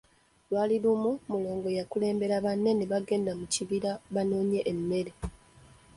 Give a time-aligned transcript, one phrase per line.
[0.49, 5.11] Lwali lumu, Mulongo yakulembera banne ne bagenda mu kibira banoonye emmere.